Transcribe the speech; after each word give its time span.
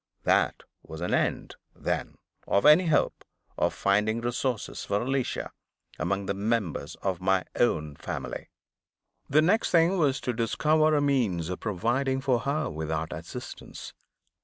There 0.23 0.53
was 0.81 0.99
an 1.01 1.13
end, 1.13 1.57
then, 1.75 2.17
of 2.47 2.65
any 2.65 2.87
hope 2.87 3.23
of 3.55 3.71
finding 3.71 4.19
resources 4.19 4.83
for 4.83 4.99
Alicia 5.03 5.51
among 5.99 6.25
the 6.25 6.33
members 6.33 6.95
of 7.03 7.21
my 7.21 7.45
own 7.57 7.95
family. 7.97 8.49
The 9.29 9.43
next 9.43 9.69
thing 9.69 9.99
was 9.99 10.19
to 10.21 10.33
discover 10.33 10.95
a 10.95 11.01
means 11.01 11.49
of 11.49 11.59
providing 11.59 12.19
for 12.19 12.39
her 12.39 12.67
without 12.67 13.13
assistance. 13.13 13.93